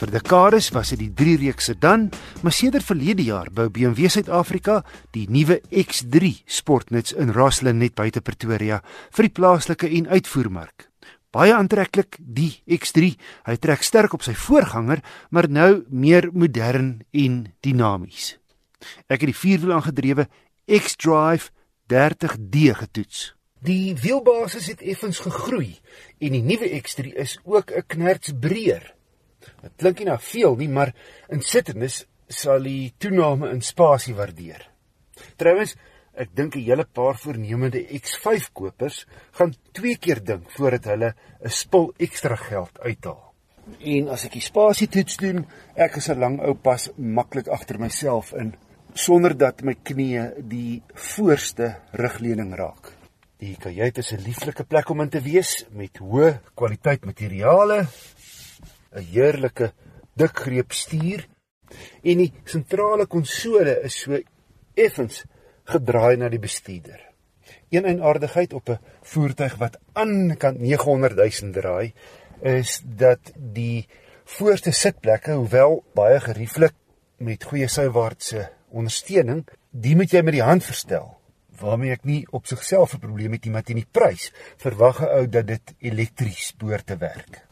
[0.00, 2.06] Vir dekades was dit die 3-reeks sedan,
[2.40, 4.78] maar sedert verlede jaar bou BMW Suid-Afrika
[5.12, 8.78] die nuwe X3 sportnuts in Rosslyn net buite Pretoria
[9.12, 10.86] vir die plaaslike en uitvoermark.
[11.36, 13.10] Baie aantreklik, die X3.
[13.44, 18.38] Hy trek sterk op sy voorganger, maar nou meer modern en dinamies.
[19.04, 20.30] Ek het die vierwiel aangedrewe
[20.64, 21.52] X-Drive
[21.92, 23.34] 30D getoets.
[23.60, 25.74] Die wielbasis het effens gegroei
[26.24, 28.96] en die nuwe X3 is ook 'n knerts breër.
[29.62, 30.92] Dit klink nie na veel nie, maar
[31.28, 34.62] insittendes sal die toename in spasie waardeer.
[35.40, 35.74] Trouwens,
[36.14, 41.14] ek dink 'n hele paar voornemende X5 kopers gaan twee keer dink voordat hulle
[41.44, 43.32] 'n spul ekstra geld uithaal.
[43.80, 47.78] En as ek die spasie toets doen, ek is 'n lang ou pas maklik agter
[47.78, 48.54] myself in
[48.94, 52.92] sonder dat my knieë die voorste rugleuning raak.
[53.38, 57.86] Die kajuit is 'n lieflike plek om in te wees met hoë kwaliteit materiale
[58.94, 59.72] 'n heerlike
[60.16, 61.26] dikgreep stuur
[62.02, 64.18] en die sentrale konsole is so
[64.74, 65.24] effens
[65.70, 67.00] gedraai na die bestuurder.
[67.70, 71.92] Een eienaardigheid op 'n voertuig wat aan kant 900 000 draai
[72.42, 73.86] is dat die
[74.24, 76.74] voorste sitplekke, hoewel baie gerieflik
[77.16, 81.16] met goeie suiwaartse ondersteuning, die moet jy met die hand verstel.
[81.60, 85.12] Waarmee ek nie op sigself 'n probleem het nie, maar teen die prys verwag 'n
[85.18, 87.49] ou dat dit elektries behoort te werk.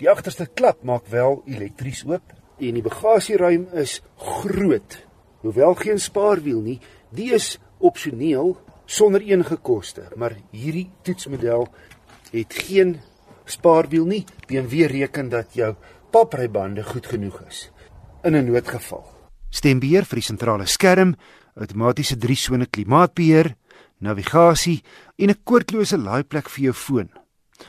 [0.00, 4.94] Die agterste klap maak wel elektries oop en die bagasieruim is groot.
[5.44, 6.78] Hoewel geen spaarwiel nie,
[7.12, 8.54] die is opsioneel
[8.88, 11.66] sonder enige koste, maar hierdie toetsmodel
[12.32, 12.94] het geen
[13.44, 14.22] spaarwiel nie.
[14.48, 15.74] BMW reken dat jou
[16.10, 17.68] paprybande goed genoeg is
[18.24, 19.04] in 'n noodgeval.
[19.50, 21.14] Stembeheer vir die sentrale skerm,
[21.54, 23.54] outomatiese 3-sone klimaatbeheer,
[23.98, 24.82] navigasie
[25.18, 27.10] en 'n koordlose laaiplek vir jou foon.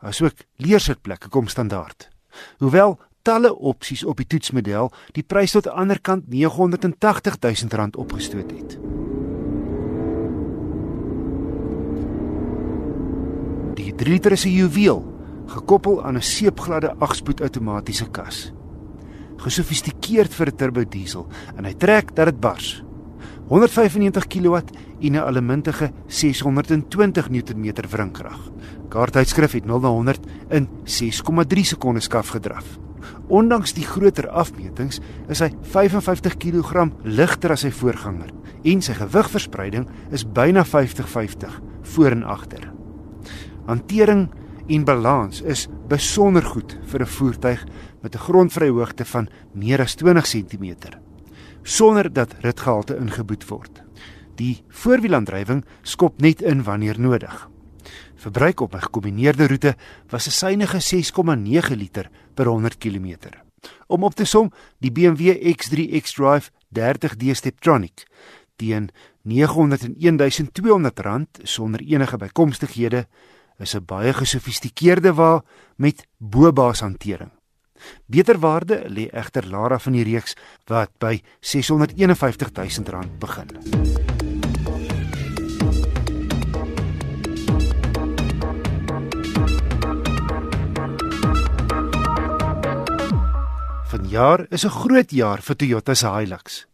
[0.00, 2.13] Asook leersitplekke kom standaard.
[2.58, 7.90] Hoewel talle opsies op die toetsmodel die prys tot aan die ander kant R980 000
[7.96, 8.78] opgestoot het.
[13.74, 15.00] Die 3 liter is 'n juweel,
[15.46, 18.52] gekoppel aan 'n seepgladde 8-spoed outomatiese kas.
[19.36, 22.84] Gesofistikeerd vir 'n turbo diesel en hy trek dat dit bars.
[23.48, 24.56] 195 kW
[25.00, 28.50] en 'n allemintige 620 Nm wringkrag.
[28.88, 32.78] Kaarttydskrif het 0 na 100 in 6,3 sekondes skaf gedraf.
[33.28, 38.32] Ondanks die groter afmetings is hy 55 kg ligter as sy voorganger
[38.64, 42.72] en sy gewigverspreiding is byna 50-50 voor en agter.
[43.66, 44.28] Hantering
[44.68, 47.66] en balans is besonder goed vir 'n voertuig
[48.02, 51.03] met 'n grondvryhoogte van meer as 20 cm
[51.64, 53.82] sonder dat ritgehalte ingeboet word.
[54.36, 57.48] Die voorwielaandrywing skop net in wanneer nodig.
[58.14, 59.76] Verbruik op 'n gekombineerde roete
[60.08, 63.16] was 'n suiwige 6,9 liter per 100 km.
[63.86, 68.06] Om op te som, die BMW X3 xDrive 30D Steptronic
[68.56, 68.90] teen
[69.24, 69.30] R901200
[71.42, 73.06] sonder enige bykomstighede
[73.58, 75.44] is 'n baie gesofistikeerde wa
[75.76, 77.30] met bobaas hantering.
[78.06, 80.34] Beter waarde lê egter Lara van die reeks
[80.66, 82.52] wat by R651
[82.84, 83.48] 000 begin.
[93.94, 96.66] Vanjaar is 'n groot jaar vir Toyota se Hilux.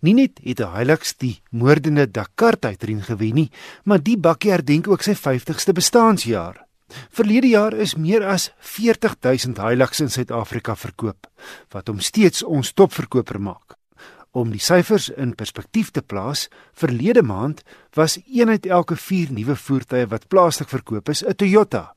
[0.00, 3.50] Nie net het 'n Hilux die moordende Dakar tydren gewen nie,
[3.84, 6.69] maar die bakkie herdenk ook sy 50ste bestaanjaar.
[7.10, 11.28] Verlede jaar is meer as 40000 Hilux in Suid-Afrika verkoop,
[11.70, 13.76] wat hom steeds ons topverkoper maak.
[14.30, 16.48] Om die syfers in perspektief te plaas,
[16.78, 17.64] verlede maand
[17.98, 21.94] was een uit elke 4 nuwe voertuie wat plaaslik verkoop is 'n Toyota.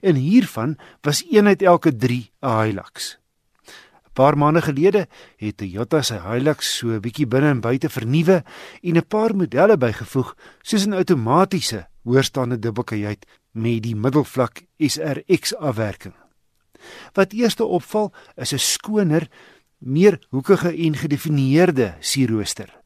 [0.00, 3.18] En hiervan was een uit elke 3 'n Hilux.
[4.06, 8.44] 'n Paar maande gelede het Toyota sy Hilux so 'n bietjie binne en buite vernuwe
[8.82, 16.14] en 'n paar modelle bygevoeg, soos 'n outomatiese hoërstaande dubbelkajuit met die middelvlak SRX afwerking.
[17.12, 19.28] Wat eerste opval is 'n skoner,
[19.78, 22.80] meer hoekige en gedefinieerde sierrooster.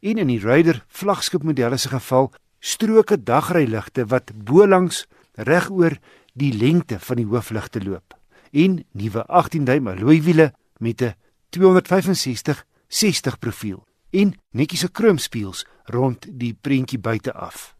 [0.00, 5.98] En in die Raider vlaggenskapmodelle se geval, stroke dagryligte wat bo-langs regoor
[6.34, 8.16] die lengte van die hoofligte loop.
[8.50, 11.14] En nuwe 18-duim alloy wiele met 'n
[11.50, 17.75] 265/60 profiel en netjies se kromspieëls rond die prentjie buite af.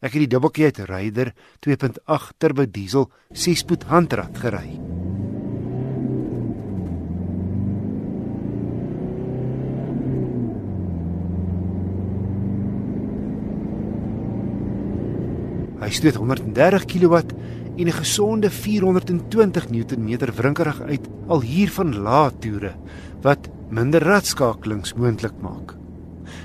[0.00, 1.32] Ek het die dubbelkit Raider
[1.66, 4.78] 2.8 turbo diesel 6-spoed handrat gery.
[15.80, 17.14] Hy steed 130 kW
[17.80, 22.74] en 'n gesonde 420 Newtonmeter wrinkerig uit al hier van lae toere
[23.22, 25.79] wat minder radskakelings moontlik maak.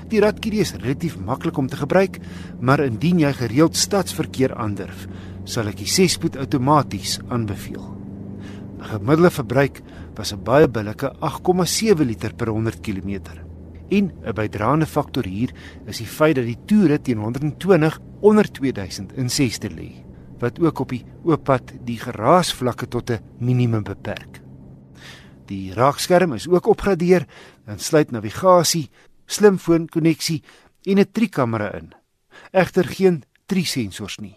[0.06, 2.20] Die radkirie is relatief maklik om te gebruik,
[2.62, 5.08] maar indien jy gereeld stadsverkeer aandurf,
[5.44, 7.82] sal ek die 6-spoed outomaties aanbeveel.
[8.76, 9.82] 'n Gemiddelde verbruik
[10.14, 13.20] was 'n baie billike 8,7 liter per 100 km.
[13.90, 15.50] En 'n bydraende faktor hier
[15.86, 19.90] is die feit dat die toere teen 120 onder 2000 in 6ste lê,
[20.38, 24.40] wat ook op die oop pad die geraasvlakke tot 'n minimum beperk.
[25.46, 27.26] Die raakskerm is ook opgradeer
[27.66, 28.90] en sluit navigasie,
[29.26, 30.42] slimfoon koneksie
[30.82, 31.92] en 'n trikamera in.
[32.52, 34.36] Egter geen drie sensors nie.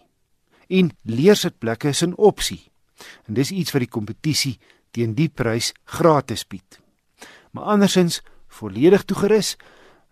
[0.68, 2.72] En leersitplekke is 'n opsie.
[3.28, 4.60] En dis iets wat die kompetisie
[4.92, 6.80] teen die prys gratis bied.
[7.52, 9.56] Maar andersins volledig toegerus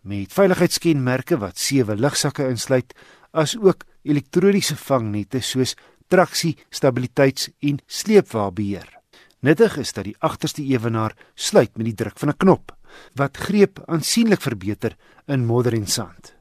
[0.02, 2.94] met veiligheidskenmerke wat sewe lugsakke insluit,
[3.32, 5.76] as ook elektroniese vangnette soos
[6.08, 8.98] traksie, stabiliteits- en sleepwaarbeheer.
[9.40, 12.77] Nuttig is dat die agterste ewenaar sluit met die druk van 'n knop
[13.16, 14.96] wat greep aansienlik verbeter
[15.28, 16.36] in modder en sand.